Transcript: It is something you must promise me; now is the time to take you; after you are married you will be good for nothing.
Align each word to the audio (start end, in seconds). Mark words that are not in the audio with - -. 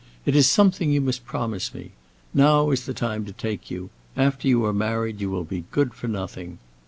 It 0.25 0.35
is 0.35 0.49
something 0.49 0.91
you 0.91 0.99
must 0.99 1.27
promise 1.27 1.75
me; 1.75 1.91
now 2.33 2.71
is 2.71 2.87
the 2.87 2.93
time 2.95 3.23
to 3.25 3.31
take 3.31 3.69
you; 3.69 3.91
after 4.17 4.47
you 4.47 4.65
are 4.65 4.73
married 4.73 5.21
you 5.21 5.29
will 5.29 5.43
be 5.43 5.65
good 5.69 5.93
for 5.93 6.07
nothing. 6.07 6.57